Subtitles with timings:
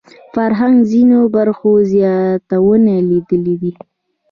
[0.33, 3.71] فرهنګ ځینو برخو زیانونه لیدلي دي